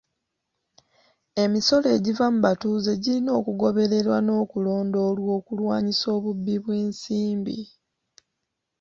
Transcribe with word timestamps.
Emisolo 1.43 1.87
egiva 1.95 2.25
mu 2.33 2.39
batuuze 2.45 2.91
girina 3.03 3.31
okugobererwa 3.39 4.17
n'okulondoolwa 4.21 5.31
okulwanisa 5.39 6.05
obubbi 6.17 6.55
bw'ensimbi. 6.63 7.59